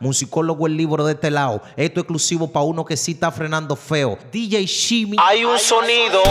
Musicólogo 0.00 0.66
el 0.66 0.76
libro 0.76 1.04
de 1.04 1.12
este 1.12 1.30
lado. 1.30 1.62
Esto 1.76 2.00
exclusivo 2.00 2.50
para 2.50 2.64
uno 2.64 2.84
que 2.86 2.96
sí 2.96 3.12
está 3.12 3.30
frenando 3.30 3.76
feo. 3.76 4.18
DJ 4.32 4.64
Shimi. 4.64 5.16
Hay 5.20 5.44
un 5.44 5.58
sonido. 5.58 6.22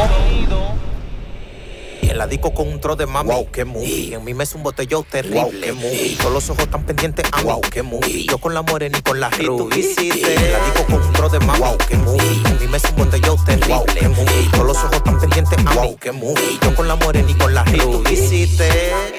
Y 2.02 2.10
en 2.10 2.18
la 2.18 2.26
disco 2.26 2.52
con 2.52 2.68
un 2.68 2.80
tro 2.82 2.96
de 2.96 3.06
mami. 3.06 3.30
Wow, 3.30 3.52
qué 3.52 3.64
movie. 3.64 4.16
En 4.16 4.24
mi 4.24 4.34
mesa 4.34 4.58
un 4.58 4.64
botellón 4.64 5.04
terrible. 5.04 5.42
Wow, 5.42 5.52
qué 5.62 5.72
movie. 5.72 6.16
Todos 6.18 6.34
los 6.34 6.50
ojos 6.50 6.68
tan 6.68 6.84
pendientes 6.84 7.26
a 7.32 7.42
Wow, 7.44 7.62
qué 7.62 7.84
movie. 7.84 8.26
Yo 8.26 8.40
con 8.40 8.56
la 8.56 8.64
morena 8.64 8.98
y 8.98 9.02
con 9.04 9.20
la 9.20 9.30
rubí. 9.30 9.86
En 10.00 10.52
la 10.52 10.66
disco 10.66 10.86
con 10.88 11.04
un 11.04 11.14
tro 11.14 11.30
de 11.30 11.40
mami. 11.40 11.60
Wow, 11.60 11.78
qué 11.88 11.96
movie. 11.96 12.42
En 12.44 12.60
mi 12.60 12.68
mesa 12.68 12.90
un 12.90 12.96
botellón 12.96 13.46
terrible. 13.46 13.76
Wow, 13.76 13.86
qué 13.86 14.08
movie. 14.08 14.50
Todos 14.52 14.66
los 14.66 14.78
ojos 14.78 15.04
tan 15.04 15.20
pendientes 15.20 15.60
a 15.64 15.74
Wow, 15.76 15.96
qué 15.98 16.12
movie. 16.12 16.58
Yo 16.60 16.76
con 16.76 16.88
la 16.88 16.96
morena 16.96 17.30
y 17.30 17.36
con 17.36 17.54
la 17.54 17.64
rubí. 17.66 19.17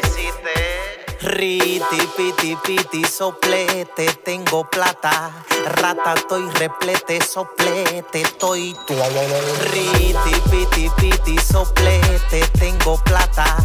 Riti, 1.20 2.08
piti, 2.16 2.56
piti, 2.62 3.04
soplete, 3.04 4.06
tengo 4.22 4.64
plata. 4.64 5.57
Rata, 5.64 6.14
estoy 6.14 6.48
replete, 6.58 7.20
soplete, 7.20 8.22
estoy 8.22 8.76
tu. 8.86 8.94
Riti, 9.72 10.40
piti, 10.50 10.90
piti, 10.96 11.38
soplete, 11.38 12.46
tengo 12.58 12.96
plata. 13.04 13.56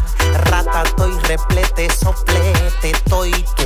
Rata, 0.50 0.84
estoy 0.84 1.12
replete, 1.28 1.90
soplete, 1.90 2.92
estoy 2.92 3.32
tu. 3.32 3.64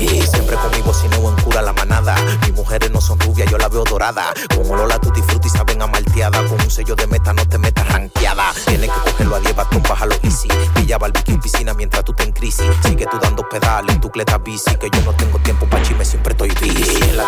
Y 0.00 0.22
siempre 0.22 0.56
conmigo 0.56 0.92
si 0.92 1.08
no 1.08 1.28
en 1.28 1.36
cura 1.42 1.62
la 1.62 1.72
manada. 1.72 2.16
Mis 2.42 2.54
mujeres 2.54 2.90
no 2.90 3.00
son 3.00 3.18
rubias, 3.20 3.50
yo 3.50 3.58
la 3.58 3.68
veo 3.68 3.84
dorada. 3.84 4.32
Como 4.54 4.76
Lola, 4.76 4.98
tutti 4.98 5.22
frutti 5.22 5.48
saben 5.48 5.80
amalteada. 5.80 6.38
Con 6.48 6.60
un 6.60 6.70
sello 6.70 6.94
de 6.94 7.06
meta, 7.06 7.32
no 7.32 7.46
te 7.48 7.58
metas 7.58 7.86
ranqueada. 7.88 8.52
Tienes 8.66 8.90
que 8.90 9.10
cogerlo 9.10 9.36
a 9.36 9.40
10 9.40 9.56
batón, 9.56 9.82
bájalo 9.82 10.14
easy. 10.22 10.48
Pilla 10.74 10.98
barbecue 10.98 11.34
en 11.34 11.40
piscina 11.40 11.74
mientras 11.74 12.04
tú 12.04 12.12
te 12.12 12.24
en 12.24 12.32
crisis. 12.32 12.70
Sigue 12.82 13.06
tú 13.06 13.18
dando 13.20 13.48
pedales 13.48 14.00
tu 14.00 14.10
cleta 14.10 14.38
bici. 14.38 14.74
Que 14.76 14.90
yo 14.90 15.02
no 15.02 15.12
tengo 15.14 15.38
tiempo 15.38 15.66
pa' 15.66 15.82
chisme, 15.82 16.04
siempre 16.04 16.32
estoy 16.32 16.50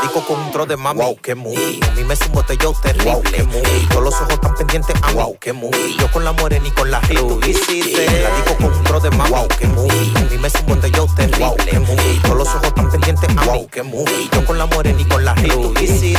disco 0.02 0.25
con 0.26 0.40
un 0.40 0.50
tro 0.50 0.66
de 0.66 0.76
mami. 0.76 1.00
Wow, 1.00 1.16
qué 1.22 1.34
movie. 1.34 1.80
A 1.86 1.90
mí 1.92 2.04
me 2.04 2.14
es 2.14 2.20
un 2.22 2.32
botellón 2.32 2.74
terrible. 2.82 3.12
Wow, 3.12 3.22
qué 3.22 3.42
movie. 3.44 3.86
Todos 3.88 4.04
los 4.04 4.14
ojos 4.14 4.30
están 4.30 4.54
pendientes 4.54 4.96
a 5.02 5.12
Wow, 5.12 5.36
qué 5.40 5.52
movie. 5.52 5.96
Yo 5.98 6.10
con 6.10 6.24
la 6.24 6.32
morena 6.32 6.66
y 6.66 6.70
con 6.72 6.90
la 6.90 7.00
rubí. 7.00 7.56
En 7.70 8.22
la 8.22 8.30
disco 8.36 8.56
con 8.56 8.72
un 8.72 8.84
tro 8.84 9.00
de 9.00 9.10
mami. 9.10 9.30
Wow, 9.30 9.48
qué 9.58 9.66
movie. 9.66 10.12
A 10.16 10.20
mí 10.20 10.38
me 10.38 10.48
es 10.48 10.54
un 10.54 10.66
botellón 10.66 11.14
terrible. 11.14 11.44
Wow, 11.44 11.56
qué 11.56 11.78
movie. 11.78 12.20
Todos 12.22 12.36
los 12.36 12.48
ojos 12.48 12.64
están 12.64 12.90
pendientes 12.90 13.30
a 13.36 13.44
Wow, 13.44 13.68
qué 13.68 13.82
movie. 13.82 14.28
Yo 14.32 14.44
con 14.44 14.58
la 14.58 14.66
morena 14.66 15.00
y 15.00 15.04
con 15.04 15.24
la 15.24 15.34
rubí. 15.34 16.16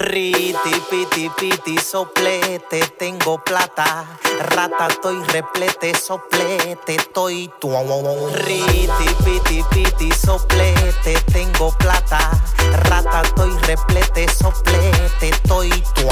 Riti, 0.00 0.80
piti, 0.88 1.30
piti, 1.36 1.78
soplete, 1.78 2.80
tengo 2.96 3.36
plata. 3.44 4.06
Rata, 4.38 4.86
estoy 4.88 5.22
replete, 5.26 5.94
soplete, 5.94 6.94
estoy 6.94 7.50
tu. 7.60 7.68
Riti, 8.32 9.14
piti, 9.22 9.62
piti, 9.68 10.10
soplete, 10.10 11.20
tengo 11.30 11.70
plata. 11.78 12.30
Rata, 12.88 13.20
estoy 13.20 13.54
replete, 13.66 14.26
soplete, 14.32 15.28
estoy 15.28 15.68
tu. 15.94 16.08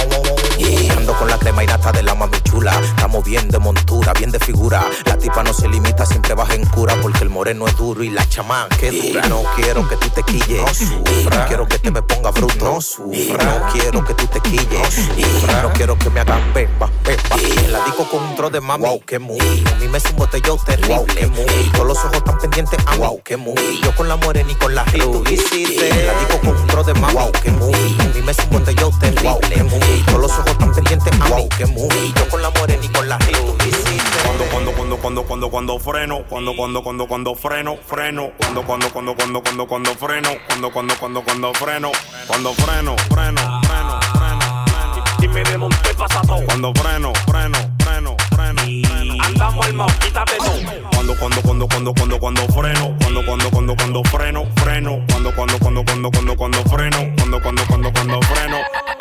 Con 1.48 1.64
y 1.64 1.66
nata 1.66 1.92
de 1.92 2.02
la 2.02 2.14
mami 2.14 2.38
chula. 2.42 2.78
Estamos 2.84 3.24
bien 3.24 3.48
de 3.48 3.58
montura, 3.58 4.12
bien 4.12 4.30
de 4.30 4.38
figura. 4.38 4.84
La 5.06 5.16
tipa 5.16 5.42
no 5.42 5.52
se 5.52 5.66
limita, 5.66 6.04
siempre 6.04 6.34
baja 6.34 6.54
en 6.54 6.64
cura. 6.66 6.94
Porque 7.00 7.24
el 7.24 7.30
moreno 7.30 7.66
es 7.66 7.76
duro 7.76 8.02
y 8.02 8.10
la 8.10 8.28
chamán 8.28 8.68
que 8.78 8.90
dura. 8.90 9.26
No 9.28 9.42
quiero 9.56 9.88
que 9.88 9.96
tú 9.96 10.08
te 10.10 10.22
quilles. 10.22 10.60
No 11.24 11.46
quiero 11.46 11.66
que 11.66 11.78
te 11.78 11.90
me 11.90 12.02
ponga 12.02 12.30
bruto. 12.30 12.64
No 12.64 12.80
sufra. 12.80 13.44
No 13.44 13.72
quiero 13.72 14.04
que 14.04 14.14
tú 14.14 14.26
te 14.26 14.40
quilles. 14.40 15.08
No 15.62 15.72
quiero 15.72 15.98
que 15.98 16.10
me 16.10 16.20
hagan 16.20 16.52
bemba, 16.52 16.90
bemba. 17.04 17.36
La 17.70 17.84
disco 17.84 18.08
con 18.08 18.22
un 18.22 18.36
tro 18.36 18.50
de 18.50 18.60
mami. 18.60 18.84
Wow, 18.84 19.00
qué 19.06 19.18
movie. 19.18 19.64
A 19.72 19.74
mí 19.76 19.88
me 19.88 19.98
es 19.98 20.04
un 20.04 20.16
botellón 20.16 20.58
terrible. 20.64 21.26
Wow. 21.26 21.46
Todos 21.72 21.86
los 21.86 21.98
ojos 21.98 22.16
están 22.18 22.38
pendientes 22.38 22.78
a 22.86 22.96
Wow, 22.96 23.20
qué 23.24 23.36
movie. 23.36 23.80
Yo 23.82 23.94
con 23.96 24.06
la 24.06 24.16
morena 24.16 24.52
y 24.52 24.54
con 24.54 24.74
la 24.74 24.84
rubí. 24.84 25.36
La 25.36 26.18
disco 26.18 26.38
con 26.40 26.56
un 26.56 26.66
tro 26.66 26.84
de 26.84 26.94
mami. 26.94 27.14
Wow, 27.14 27.32
qué 27.42 27.50
movie. 27.50 27.96
A 28.00 28.04
mí 28.14 28.22
me 28.22 28.32
es 28.32 28.38
un 28.38 28.50
botellón 28.50 28.98
terrible. 29.00 29.64
Todos 30.06 30.20
los 30.20 30.30
ojos 30.32 30.46
están 30.46 30.74
Wow, 31.28 31.48
qué 31.58 31.66
movie. 31.66 32.12
Yo 32.16 32.28
con 32.30 32.40
la 32.40 32.50
morena 32.50 32.82
y 32.82 32.88
con 32.88 33.08
la 33.08 33.18
rubí. 33.18 33.70
Cuando, 34.24 34.44
cuando, 34.46 34.72
cuando, 34.72 34.96
cuando, 34.96 35.22
cuando, 35.24 35.50
cuando 35.50 35.78
freno, 35.78 36.24
cuando, 36.28 36.56
cuando, 36.56 36.82
cuando, 36.82 37.06
cuando 37.06 37.34
freno, 37.34 37.76
freno, 37.86 38.30
cuando, 38.38 38.62
cuando, 38.62 38.90
cuando, 38.90 39.14
cuando, 39.14 39.42
cuando, 39.42 39.66
cuando 39.66 39.94
freno, 39.94 40.30
cuando, 40.48 40.70
cuando, 40.70 40.94
cuando, 40.96 41.22
cuando 41.22 41.52
freno, 41.54 41.92
cuando 42.26 42.54
freno, 42.54 42.96
freno, 43.10 43.46
freno, 43.60 44.00
freno, 44.14 44.64
Y 45.22 45.28
me 45.28 45.42
pasado. 45.94 46.42
cuando 46.46 46.72
freno, 46.74 47.12
freno, 47.26 47.58
freno, 47.78 48.16
freno. 48.30 49.24
Andamos 49.24 49.66
al 49.66 49.74
mau, 49.74 49.88
quítate. 50.00 50.36
Cuando, 50.94 51.14
cuando, 51.18 51.42
cuando, 51.42 51.68
cuando, 51.68 51.92
cuando, 51.94 52.18
cuando 52.18 52.48
freno, 52.48 52.96
cuando, 53.02 53.24
cuando, 53.26 53.50
cuando, 53.50 53.76
cuando 53.76 54.02
freno, 54.04 54.46
freno, 54.56 55.04
cuando, 55.10 55.34
cuando, 55.34 55.58
cuando, 55.58 55.84
cuando, 55.84 56.10
cuando, 56.10 56.36
cuando 56.36 56.64
freno, 56.64 57.14
cuando, 57.16 57.42
cuando, 57.42 57.66
cuando, 57.66 57.92
cuando 57.92 58.22
freno. 58.22 58.97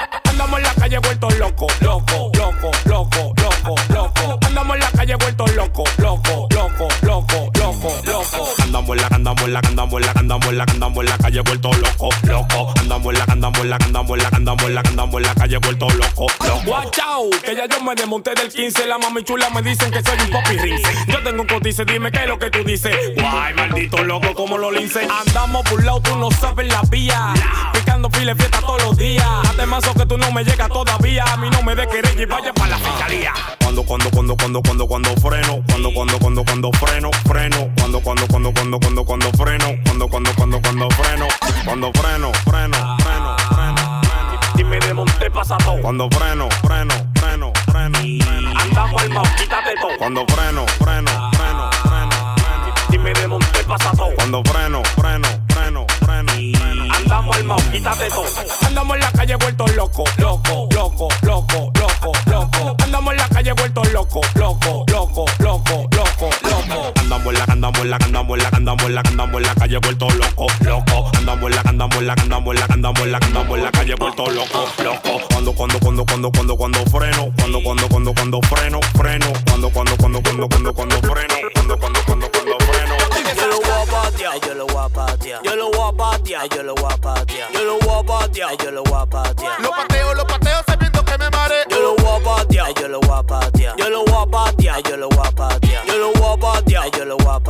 Andamos 0.58 0.72
en 0.72 0.76
la 0.76 0.82
calle 0.82 1.00
vueltos 1.00 1.38
loco, 1.38 1.68
loco, 1.82 2.32
loco, 2.34 2.72
loco, 2.86 3.34
loco, 3.38 3.76
loco. 3.94 4.40
Andamos 4.48 4.76
en 4.76 4.80
la 4.82 4.92
calle 4.92 5.16
vueltos 5.16 5.56
loco, 5.56 5.84
loco, 6.00 6.48
loco, 6.50 6.88
loco, 7.04 7.52
loco, 7.54 8.02
loco. 8.06 8.54
Andamos 8.64 8.98
en 8.98 9.02
la, 9.02 9.08
andamos 9.08 9.44
en 9.44 9.54
la, 9.54 9.60
andamos 9.60 10.02
en 10.02 10.06
la, 10.08 10.12
andamos 10.38 10.52
en 10.52 10.58
la, 10.58 10.64
andamos 10.66 11.00
en 11.00 11.10
la 11.10 11.18
calle 11.18 11.42
vuelto 11.42 11.72
loco, 11.74 12.10
loco. 12.24 12.74
Andamos 12.80 13.14
en 13.14 13.20
la, 13.20 13.26
andamos 13.26 13.60
en 13.62 13.70
la, 13.70 13.76
andamos 13.78 14.18
en 14.18 14.24
la, 14.24 14.30
andamos 14.30 14.64
en 14.66 14.76
la, 14.76 14.82
andamos 14.82 15.16
en 15.16 15.28
la 15.28 15.36
calle 15.36 15.58
vuelto 15.58 15.90
loco, 15.90 16.28
loco. 16.46 16.62
Watch 16.70 17.00
out, 17.00 17.36
que 17.42 17.56
ya 17.56 17.66
yo 17.66 17.82
me 17.82 17.96
desmonté 17.96 18.34
del 18.36 18.52
15. 18.52 18.86
La 18.88 18.98
mami 18.98 19.24
chula 19.24 19.50
me 19.50 19.62
dicen 19.62 19.92
que 19.92 20.02
soy 20.04 20.18
un 20.20 20.30
popi 20.30 20.58
rinse. 20.58 20.90
Yo 21.08 21.24
tengo 21.24 21.42
un 21.42 21.48
cotice, 21.48 21.86
dime 21.86 22.12
qué 22.12 22.20
es 22.20 22.28
lo 22.28 22.38
que 22.38 22.50
tú 22.50 22.64
dices. 22.64 22.96
Guay, 23.16 23.54
maldito 23.56 24.04
loco, 24.04 24.34
como 24.36 24.58
lo 24.58 24.72
lince. 24.72 25.08
Andamos 25.10 25.64
por 25.64 25.84
lado, 25.84 26.02
tú 26.02 26.16
no 26.18 26.30
sabes 26.32 26.68
la 26.68 26.82
vía. 26.90 27.34
Picando 27.74 28.10
pile 28.10 28.36
fiesta 28.36 28.60
todos 28.60 28.84
los 28.84 28.98
días. 28.98 29.26
Además, 29.50 29.84
que 29.98 30.06
tú 30.06 30.18
no 30.18 30.32
me 30.32 30.44
llegas 30.44 30.70
todavía. 30.70 31.24
A 31.24 31.38
mí 31.38 31.50
no 31.50 31.64
me 31.64 31.74
de 31.76 31.88
querer 31.88 32.20
y 32.20 32.26
vaya 32.26 32.54
para 32.54 32.72
la 32.72 32.78
fiscalía. 32.78 33.34
Cuando, 33.64 33.84
cuando, 33.84 34.10
cuando, 34.12 34.36
cuando, 34.38 34.62
cuando, 34.62 34.88
cuando 34.88 35.10
freno, 35.16 35.64
cuando, 35.68 35.94
cuando, 35.94 36.20
cuando, 36.20 36.44
cuando 36.44 36.72
freno, 36.74 37.12
freno, 37.28 37.70
cuando, 37.78 38.00
cuando, 38.02 38.28
cuando, 38.28 38.54
cuando, 38.54 38.80
cuando, 38.80 39.06
cuando 39.06 39.32
freno, 39.32 39.66
cuando, 39.84 40.08
cuando, 40.08 40.27
cuando, 40.36 40.62
cuando 40.62 40.90
freno, 40.92 41.28
cuando 41.66 41.92
freno, 41.94 42.32
freno, 42.46 42.98
freno, 43.00 43.38
freno, 43.50 44.02
Y 44.58 44.64
me 44.64 44.80
desmonté 44.80 45.30
pasado. 45.32 45.78
cuando 45.82 46.10
freno, 46.10 46.50
freno, 46.64 46.94
freno, 47.16 47.54
freno, 47.66 47.98
freno, 48.22 48.60
Andamos 48.60 49.02
al 49.02 49.10
mau, 49.10 49.24
quítate 49.38 49.74
todo. 49.82 49.98
cuando 49.98 50.26
freno, 50.28 50.66
freno, 50.80 51.12
freno, 51.32 51.70
freno, 51.84 52.10
freno, 52.36 52.76
Y 52.92 52.98
me 52.98 53.14
desmonté 53.14 53.64
pasado. 53.64 54.10
cuando 54.16 54.42
freno, 54.44 54.82
freno, 54.96 55.28
freno, 55.50 55.86
freno, 56.00 56.26
freno. 56.34 56.94
Andamos 56.96 57.36
al 57.38 57.44
mau, 57.44 57.58
quítate 57.72 58.10
todo. 58.10 58.26
Andamos 58.66 58.96
en 58.96 59.02
la 59.04 59.12
calle 59.12 59.36
vueltos 59.36 59.76
loco, 59.76 60.04
loco, 60.18 60.68
loco, 60.72 61.08
loco, 61.22 61.72
loco, 61.80 62.12
loco. 62.26 62.76
Andamos 62.84 63.12
en 63.14 63.18
la 63.18 63.30
calle 63.30 63.54
vueltos 63.54 63.92
loco, 63.94 64.22
loco, 64.36 64.86
loco, 64.92 65.26
loco, 65.40 65.77
en 67.88 67.92
la, 67.92 67.98
andamos 68.06 68.38
en 68.38 68.44
la, 68.44 68.50
andamos 68.50 68.84
en 68.86 68.96
la, 68.96 69.02
andamos 69.02 69.36
en 69.38 69.44
la, 69.46 69.48
andamos 69.48 69.48
en 69.48 69.48
la 69.48 69.56
calle 69.56 69.78
vuelto 69.78 70.10
loco, 70.10 70.48
loco. 70.62 71.12
Andamos 71.18 71.50
en 71.50 71.56
la, 71.56 71.62
andamos 71.62 71.98
en 71.98 72.08
la, 72.08 72.14
andamos 72.14 72.54
en 72.54 72.60
la, 72.60 72.66
andamos 72.66 73.02
en 73.02 73.12
la, 73.12 73.18
andamos 73.18 73.58
en 73.58 73.64
la 73.64 73.72
calle 73.72 73.96
vuelto 73.96 74.26
loco, 74.30 74.68
loco. 74.84 75.22
Cuando, 75.30 75.54
cuando, 75.54 75.80
cuando, 75.80 76.06
cuando, 76.06 76.32
cuando, 76.32 76.58
cuando 76.58 76.80
freno, 76.86 77.32
cuando, 77.38 77.64
cuando, 77.64 77.88
cuando, 77.88 78.14
cuando 78.14 78.42
freno, 78.42 78.80
freno, 78.98 79.28
cuando, 79.46 79.70
cuando, 79.70 79.98
cuando, 79.98 80.22
cuando, 80.22 80.50
cuando, 80.50 80.74
cuando 80.74 80.96
freno, 81.02 81.36
cuando, 81.54 81.78
cuando, 81.78 82.00
cuando, 82.06 82.30
cuando 82.30 82.58
freno. 82.60 82.96
Yo 83.38 83.48
lo 83.48 83.58
voy 83.62 83.72
a 83.72 83.86
patear, 83.86 84.40
yo 84.42 84.54
lo 84.54 84.66
voy 84.68 84.84
a 84.84 84.90
patear. 84.90 85.44
Yo 85.44 85.56
lo 85.56 85.72
voy 85.72 85.90
a 85.90 85.92
patear, 85.98 86.50
yo 86.50 86.64
lo 86.64 86.76
voy 86.76 86.92
a 86.92 86.98
patear. 86.98 87.52
Yo 87.54 87.64
lo 87.64 87.80
voy 87.80 88.00
a 88.00 88.04
patear, 88.04 88.58
yo 88.58 88.72
lo 88.72 88.84
voy 88.84 89.02
a 89.02 89.06
patear. 89.06 89.62
Lo 89.62 89.70
pateo, 89.72 90.14
lo 90.14 90.28
pateo 90.28 90.58
sabiendo 90.68 91.06
que 91.06 91.18
me 91.18 91.30
mare. 91.30 91.56
Yo 91.70 91.80
lo 91.80 91.96
voy 91.96 92.20
a 92.20 92.24
patear, 92.24 92.74
yo 92.82 92.88
lo 92.90 93.00
voy 93.00 93.18
a 93.18 93.24
patear. 93.24 93.76
Yo 93.78 93.90
lo 93.90 94.04
voy 94.04 94.16
a 94.22 94.26
patear, 94.26 94.84
yo 94.84 94.98
lo 94.98 95.10
voy 95.10 95.26
a 95.26 95.32
patear. 95.32 95.86
Yo 95.86 95.98
lo 95.98 96.12
voy 96.12 96.34
a 96.34 96.38
patear, 96.38 96.92
yo 96.92 97.06
lo 97.06 97.18
voy 97.18 97.28
a 97.28 97.40
patear. 97.40 97.47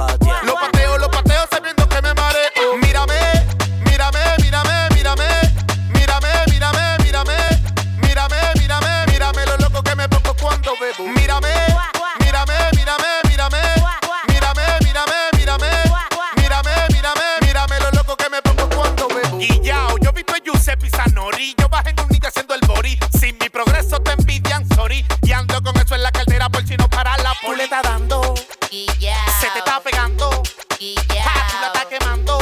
La 31.62 31.68
estás 31.68 31.86
quemando. 31.86 32.38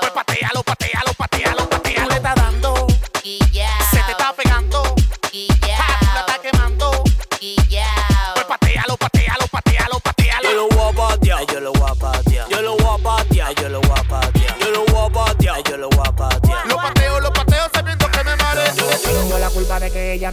Pues 0.00 0.12
patealo, 0.12 0.62
patealo, 0.62 0.62
patealo, 0.62 1.12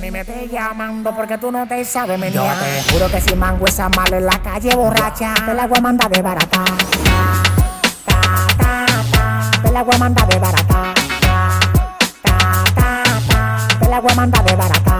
mí 0.03 0.11
me 0.11 0.19
esté 0.19 0.49
llamando 0.49 1.15
porque 1.15 1.37
tú 1.37 1.49
no 1.49 1.65
te 1.65 1.85
sabes 1.85 2.19
menear. 2.19 2.57
Yo 2.57 2.65
te 2.65 2.91
juro 2.91 3.09
que 3.09 3.21
si 3.21 3.35
mango 3.37 3.65
esa 3.65 3.87
malo 3.87 4.17
en 4.17 4.25
la 4.25 4.37
calle 4.41 4.75
borracha, 4.75 5.33
te 5.45 5.53
la 5.53 5.65
voy 5.65 5.77
a 5.77 5.81
mandar 5.81 6.11
de 6.11 6.21
barata. 6.21 6.65
Ta, 8.05 8.45
ta, 8.57 8.85
ta, 9.13 9.61
te 9.63 9.71
la 9.71 9.81
voy 9.83 9.95
a 9.95 9.97
mandar 9.99 10.27
de 10.27 10.39
barata. 10.39 10.93
Ta, 11.21 11.59
ta, 12.21 12.63
ta, 12.75 13.03
ta, 13.29 13.77
te 13.79 13.87
la 13.87 14.01
voy 14.01 14.11
a 14.11 14.15
mandar 14.15 14.43
de 14.43 14.55
barata. 14.57 14.92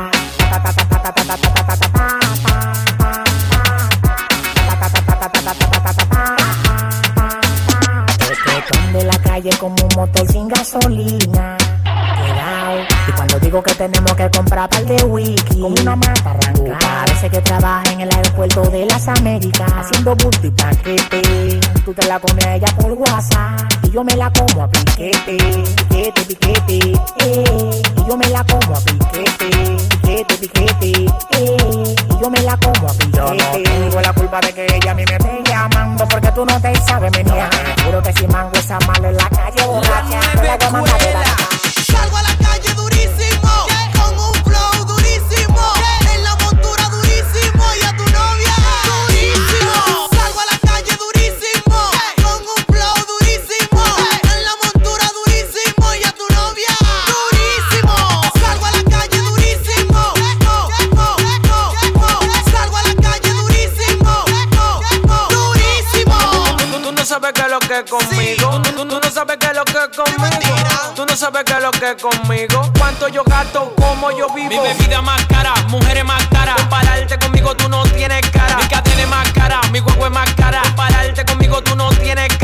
Comprar 14.33 14.69
par 14.69 14.85
de 14.85 15.03
wiki, 15.03 15.62
con 15.62 15.80
una 15.80 15.95
mata 15.95 16.31
arrancar. 16.31 17.06
Parece 17.06 17.30
que 17.30 17.41
trabaja 17.41 17.91
en 17.94 18.01
el 18.01 18.12
aeropuerto 18.12 18.62
de 18.63 18.85
las 18.85 19.07
Américas, 19.07 19.71
haciendo 19.71 20.15
bulto 20.15 20.47
y 20.47 20.51
paquete. 20.51 21.59
Tú 21.85 21.94
te 21.94 22.06
la 22.07 22.19
comes 22.19 22.45
a 22.45 22.56
ella 22.56 22.68
por 22.77 22.91
WhatsApp, 22.94 23.62
y 23.83 23.91
yo 23.91 24.03
me 24.03 24.15
la 24.15 24.31
como 24.31 24.63
a 24.63 24.69
piquete, 24.69 25.38
piquete, 25.89 26.25
piquete. 26.25 26.94
Eh. 27.19 27.52
Lo 67.53 67.59
que 67.59 67.79
es 67.79 67.91
conmigo. 67.91 68.61
Tú, 68.63 68.88
tú 68.88 69.00
no 69.00 69.11
sabes 69.11 69.38
qué 69.38 69.45
es 69.45 69.55
lo 69.55 69.63
que 69.63 69.77
es 69.77 69.95
conmigo. 69.95 70.55
Tú 70.95 71.05
no 71.05 71.15
sabes 71.15 71.44
qué 71.44 71.53
es 71.53 71.61
lo 71.61 71.71
que 71.71 71.91
es 71.91 72.01
conmigo. 72.01 72.71
Cuánto 72.79 73.07
yo 73.09 73.23
gasto, 73.23 73.75
cómo 73.77 74.09
yo 74.11 74.27
vivo. 74.33 74.50
Mi 74.50 74.57
bebida 74.57 75.03
más 75.03 75.23
cara, 75.27 75.53
mujeres 75.67 76.03
más 76.03 76.25
caras. 76.27 76.55
Compararte 76.55 77.19
conmigo 77.19 77.55
tú 77.55 77.69
no 77.69 77.83
tienes 77.83 78.27
cara. 78.31 78.57
Mi 78.57 78.67
cadena 78.67 79.01
es 79.03 79.07
más 79.07 79.31
cara, 79.33 79.61
mi 79.71 79.79
huevo 79.81 80.05
es 80.05 80.11
más 80.11 80.33
cara. 80.33 80.63
Compararte 80.63 81.25
conmigo 81.25 81.61
tú 81.61 81.75
no 81.75 81.89
tienes. 81.89 82.27
Cara, 82.38 82.43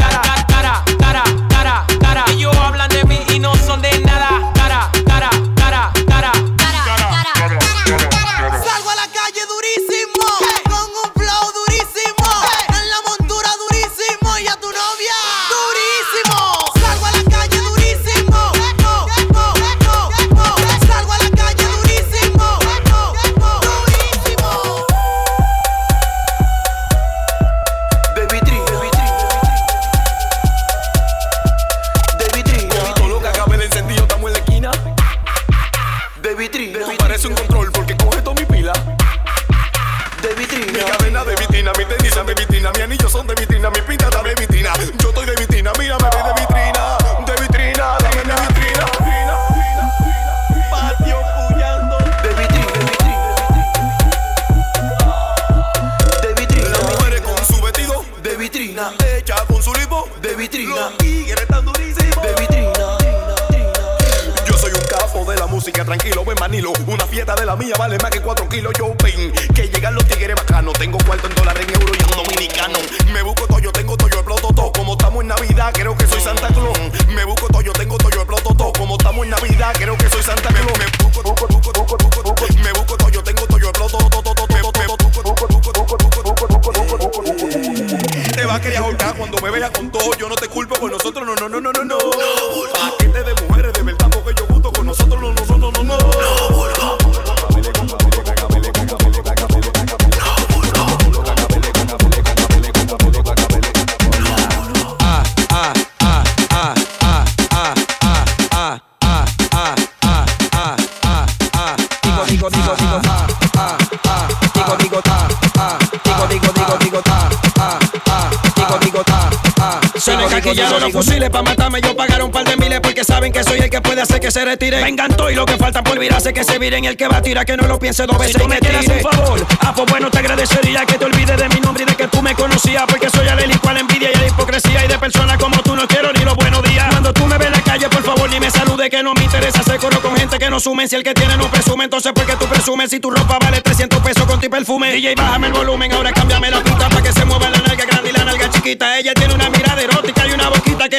Digo, 120.42 120.80
los 120.80 120.92
fusiles 120.92 121.30
para 121.30 121.44
matarme. 121.44 121.82
Yo 121.82 121.96
pagaron 121.96 122.28
un 122.28 122.32
par 122.32 122.46
de 122.46 122.56
miles 122.58 122.80
porque 122.80 123.04
saben 123.04 123.32
que 123.32 123.44
soy 123.44 123.60
el 123.60 123.70
que 123.70 123.82
puede 123.82 124.02
hacer 124.02 124.20
que 124.20 124.32
se 124.32 124.44
retire. 124.46 124.82
Vengan 124.82 125.16
todos 125.16 125.32
y 125.32 125.36
lo 125.36 125.46
que 125.46 125.58
falta 125.58 125.84
por 125.84 126.00
virarse 126.00 126.34
que 126.34 126.44
se 126.44 126.58
viren. 126.58 126.86
El 126.86 126.98
que 126.98 127.08
va 127.08 127.18
a 127.18 127.22
tirar 127.22 127.46
que 127.46 127.58
no 127.58 127.68
lo 127.68 127.78
piense 127.80 128.06
dos 128.06 128.18
veces. 128.18 128.34
Si 128.34 128.40
tú 128.40 128.48
me 128.48 128.60
quieres 128.60 128.88
un 128.88 129.00
favor, 129.00 129.46
ah, 129.62 129.74
pues 129.76 129.90
bueno, 129.90 130.10
te 130.10 130.20
agradecería 130.20 130.86
que 130.86 130.98
te 130.98 131.06
olvides 131.06 131.38
de 131.38 131.50
mi 131.50 131.60
nombre 131.60 131.84
y 131.84 131.86
de 131.86 131.96
que 131.96 132.08
tú 132.08 132.22
me 132.22 132.34
conocías. 132.36 132.86
Porque 132.88 133.10
soy 133.10 133.28
alérgico 133.28 133.70
a 133.70 133.74
la 133.74 133.80
envidia 133.82 134.10
y 134.14 134.18
a 134.18 134.22
la 134.22 134.28
hipocresía. 134.28 134.86
Y 134.86 134.88
de 134.88 134.98
personas 134.98 135.38
como 135.38 135.62
tú 135.62 135.76
no 135.76 135.88
quiero 135.88 136.12
ni 136.14 136.24
los 136.24 136.36
buenos 136.36 136.64
días. 136.64 136.88
Cuando 136.90 137.14
tú 137.14 137.26
me 137.26 137.38
ves 137.38 137.48
en 137.48 137.54
la 137.54 137.62
calle, 137.62 137.90
por 137.90 138.04
favor, 138.04 138.30
ni 138.30 138.40
me 138.40 138.50
salude 138.50 138.90
que 138.90 139.04
no 139.04 139.14
me 139.14 139.24
interesa 139.24 139.60
hacer 139.60 139.80
coro 139.80 140.02
con 140.02 140.16
gente 140.16 140.38
que 140.40 140.50
no 140.50 140.60
sumen. 140.60 140.88
Si 140.88 140.96
el 140.96 141.04
que 141.04 141.14
tiene 141.14 141.36
no 141.38 141.50
presume, 141.50 141.86
entonces 141.86 142.14
¿por 142.14 142.26
qué 142.26 142.36
tú 142.36 142.46
presumes? 142.46 142.90
Si 142.90 143.00
tu 143.00 143.12
ropa 143.12 143.38
vale 143.42 143.62
300 143.62 144.00
pesos 144.00 144.26
con 144.26 144.40
tu 144.40 144.50
perfume. 144.50 144.92
DJ, 144.92 145.16
bájame 145.16 145.48
el 145.48 145.54
volumen, 145.54 145.92
ahora 145.92 146.12
cámbiame 146.12 146.50
la 146.50 146.62
puta 146.64 146.90
para 146.90 147.02
que 147.02 147.12
se 147.12 147.26
mueva 147.26 147.50
la 147.50 147.60
nalga 147.60 147.86
grande 147.86 148.10
y 148.10 148.14
la 148.14 148.26
nalga 148.26 148.50
chiquita. 148.50 148.98
Ella 149.00 149.14
tiene 149.14 149.34
una 149.34 149.50
mirada 149.50 149.82
y 149.84 149.88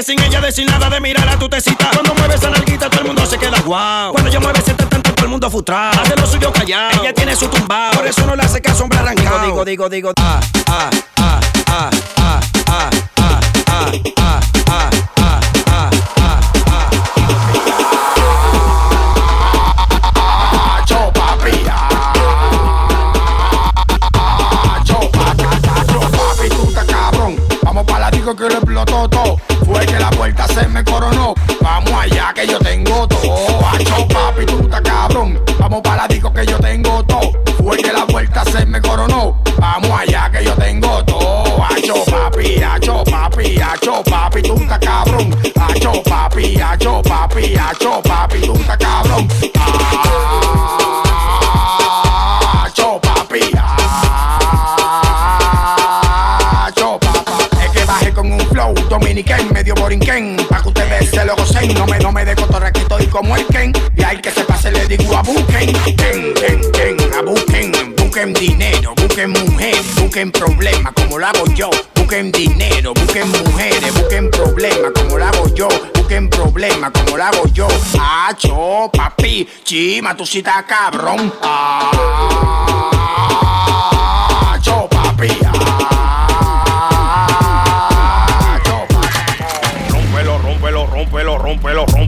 sin 0.03 0.19
ella 0.23 0.41
decir 0.41 0.67
nada 0.67 0.89
de 0.89 0.99
mirar 0.99 1.29
a 1.29 1.39
tu 1.39 1.47
tecita. 1.47 1.91
Cuando 1.93 2.15
mueves 2.15 2.37
esa 2.37 2.49
nalguita, 2.49 2.89
todo 2.89 3.03
el 3.03 3.07
mundo 3.09 3.27
se 3.27 3.37
queda 3.37 3.61
guau. 3.61 4.13
Cuando 4.13 4.31
ella 4.31 4.41
mueve 4.41 4.59
ese 4.59 4.73
tanto, 4.73 5.13
todo 5.13 5.27
el 5.27 5.31
mundo 5.31 5.51
frustrado. 5.51 6.01
Hace 6.01 6.17
lo 6.17 6.27
suyo 6.27 6.51
callado. 6.51 7.03
Ella 7.03 7.13
tiene 7.13 7.37
su 7.37 7.47
tumbado. 7.49 7.99
Por 7.99 8.07
eso 8.07 8.25
no 8.25 8.35
le 8.35 8.43
hace 8.43 8.63
caso, 8.63 8.85
hombre 8.85 8.99
arrancado. 8.99 9.45
Digo, 9.45 9.65
digo, 9.65 9.89
digo, 9.89 9.89
digo. 9.91 10.13
Ah, 10.19 10.41
ah, 10.69 10.91
ah, 11.19 11.41
ah, 11.67 11.91
ah, 12.17 12.41
ah. 12.67 13.20
Acho, 47.71 48.03
papi, 48.03 48.41
tú 48.41 48.53
estás 48.57 48.77
cabrón. 48.79 49.29
Acho, 52.65 53.01
papi. 53.01 53.41
Acho, 56.67 56.99
papá. 56.99 57.49
Es 57.63 57.71
que 57.71 57.85
bajé 57.85 58.13
con 58.13 58.33
un 58.33 58.41
flow 58.41 58.75
dominiquén, 58.89 59.53
medio 59.53 59.77
borinquén. 59.77 60.37
Pa' 60.49 60.63
que 60.63 60.69
ustedes 60.69 61.11
se 61.11 61.25
lo 61.25 61.37
gocen. 61.37 61.73
No 61.75 61.87
me, 61.87 62.01
no 62.01 62.11
me 62.11 62.25
de 62.25 62.35
cotorra 62.35 62.73
que 62.73 62.81
estoy 62.81 63.07
como 63.07 63.37
el 63.37 63.47
Ken. 63.47 63.73
Y 63.97 64.03
al 64.03 64.21
que 64.21 64.33
se 64.33 64.43
pase 64.43 64.73
le 64.73 64.89
digo 64.89 65.17
a 65.17 65.23
busquen. 65.23 65.73
Ken, 65.97 66.35
ken, 66.35 66.61
ken, 66.73 66.97
a 67.17 67.23
busquen. 67.23 67.95
Busquen 67.95 68.33
dinero, 68.33 68.97
busquen 68.97 69.31
mujeres, 69.31 69.95
busquen 69.95 70.33
problemas 70.33 70.93
como 70.95 71.21
lo 71.21 71.27
hago 71.27 71.47
yo. 71.55 71.71
Busquen 71.95 72.33
dinero 72.33 72.70
como 76.93 77.17
lo 77.17 77.25
hago 77.25 77.47
yo, 77.53 77.69
acho, 78.01 78.91
papi, 78.93 79.49
chima, 79.65 80.17
tú 80.17 80.25
sí 80.25 80.43
cabrón, 80.43 81.33
acho, 81.43 81.91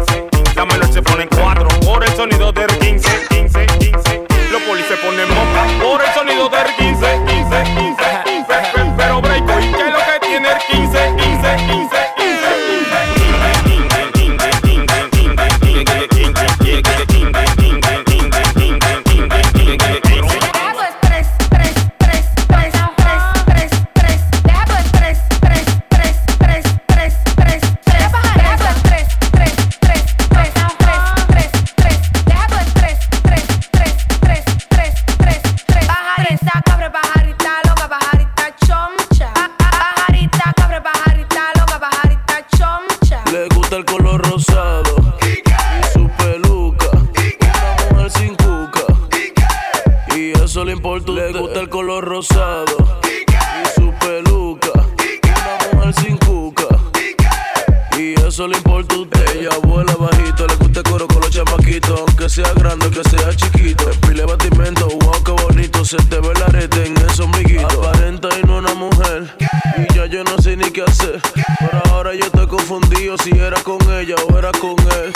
sea 63.09 63.35
chiquito. 63.35 63.85
Pile 64.07 64.25
batimento, 64.25 64.87
wow, 64.87 65.23
qué 65.23 65.31
bonito. 65.31 65.85
Se 65.85 65.97
te 65.97 66.19
ve 66.19 66.29
el 66.35 66.43
arete 66.43 66.85
en 66.85 66.97
esos 66.97 67.27
miguitos. 67.29 67.87
Aparenta 67.87 68.29
y 68.39 68.43
no 68.43 68.57
una 68.57 68.73
mujer. 68.73 69.35
Y 69.77 69.93
ya 69.93 70.05
yo 70.05 70.23
no 70.23 70.37
sé 70.41 70.55
ni 70.55 70.71
qué 70.71 70.83
hacer. 70.83 71.21
Pero 71.59 71.81
ahora 71.91 72.13
yo 72.13 72.25
estoy 72.25 72.47
confundido 72.47 73.17
si 73.17 73.31
era 73.31 73.61
con 73.63 73.79
ella 73.93 74.15
o 74.27 74.37
era 74.37 74.51
con 74.51 74.75
él. 74.79 75.13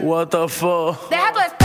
What 0.00 0.28
the 0.28 0.48
fuck. 0.48 1.08
Deja 1.08 1.32
tu 1.32 1.63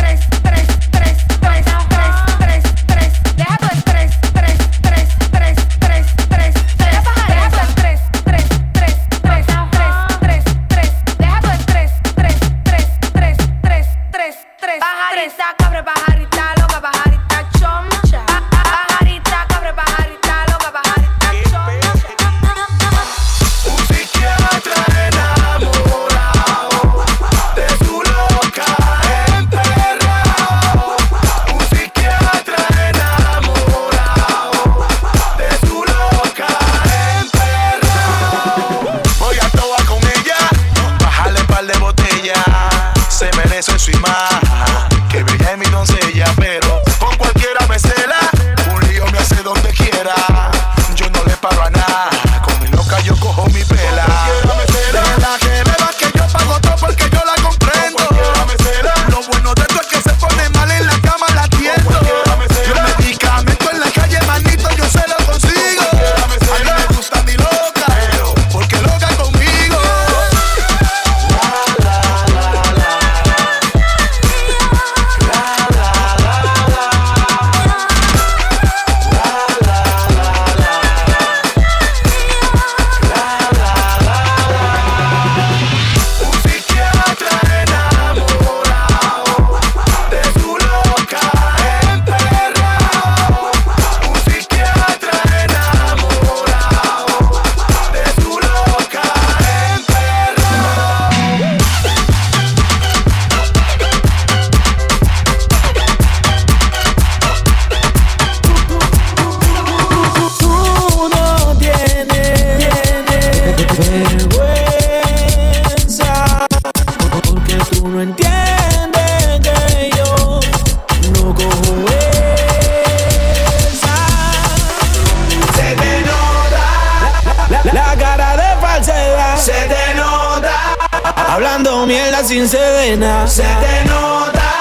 sin 132.39 132.47
sedena. 132.47 133.27
Se 133.27 133.43
te 133.43 133.85
nota 133.89 134.51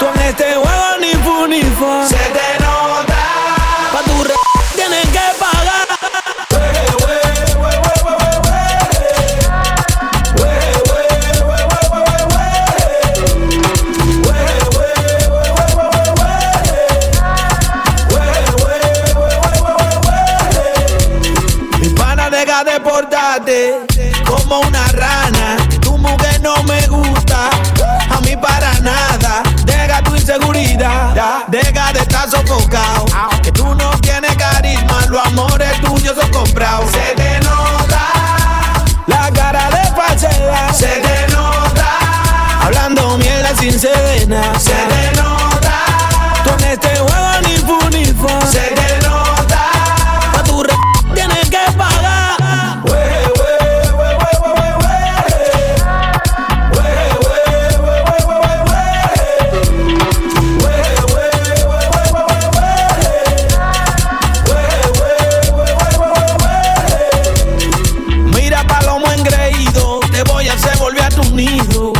tú 0.00 0.06
en 0.14 0.20
este 0.28 0.54
juego 0.54 0.98
ni 1.00 1.12
fu 1.22 1.46
ni 1.46 1.62
fa. 1.62 2.11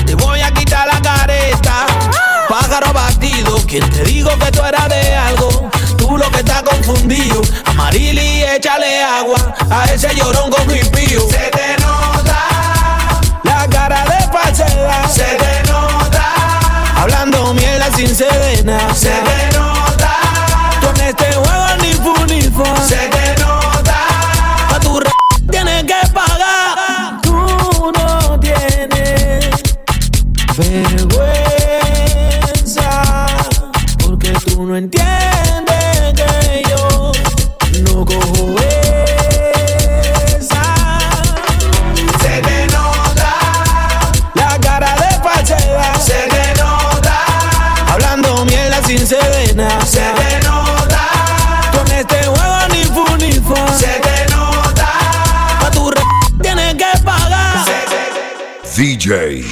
Te 0.06 0.14
voy 0.14 0.40
a 0.40 0.50
quitar 0.50 0.86
la 0.86 1.00
careta. 1.02 1.86
Pájaro 2.48 2.92
batido, 2.92 3.56
quien 3.66 3.88
te 3.90 4.02
digo 4.04 4.30
que 4.38 4.50
tú 4.50 4.62
eras 4.62 4.88
de 4.88 5.14
algo. 5.14 5.70
Tú 5.98 6.16
lo 6.16 6.30
que 6.30 6.38
estás 6.38 6.62
confundido. 6.62 7.42
A 7.66 7.72
Marili 7.74 8.44
échale 8.44 9.02
agua. 9.02 9.54
A 9.70 9.84
ese 9.92 10.14
llorón 10.14 10.50
con 10.50 10.74
hippío. 10.74 11.28
Se 11.28 11.50
te 11.50 11.76
nota. 11.82 12.38
La 13.44 13.66
cara 13.68 14.04
de 14.04 14.28
Pachela. 14.28 15.06
Se 15.08 15.24
te 15.24 15.70
nota. 15.70 16.24
Hablando 16.96 17.52
mierda 17.52 17.90
sin 17.94 18.14
sedena. 18.14 18.94
Se 18.94 19.10
te 19.10 19.51
vergüenza. 31.18 32.88
Porque 33.98 34.32
tú 34.44 34.64
no 34.64 34.76
entiendes 34.76 36.14
que 36.14 36.62
yo 36.68 37.12
no 37.82 38.04
cojo 38.04 38.54
esa. 40.38 40.64
Se 42.20 42.40
te 42.42 42.66
nota. 42.68 43.32
La 44.34 44.58
cara 44.60 44.94
de 44.96 45.18
Pachela. 45.20 45.94
Se 45.98 46.28
te 46.28 46.54
nota. 46.62 47.16
Hablando 47.88 48.44
mierda 48.44 48.82
sin 48.84 49.06
sedena. 49.06 49.84
Se 49.86 50.00
te 50.00 50.40
nota. 50.46 51.08
Con 51.72 51.90
este 51.90 52.24
juego 52.24 52.68
ni 52.70 52.84
fu 52.84 53.04
ni 53.16 53.32
fa. 53.32 53.78
Se 53.78 54.00
te 54.00 54.26
nota. 54.32 54.88
Pa' 55.60 55.70
tu 55.70 55.90
r 55.90 56.00
tienes 56.42 56.74
que 56.74 56.98
pagar. 57.04 57.64
DJ 58.74 59.44